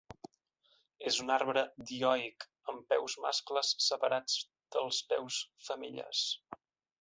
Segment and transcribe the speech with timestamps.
[1.09, 4.39] És un arbre dioic amb peus mascles separats
[4.77, 5.39] dels peus
[5.69, 6.25] femelles.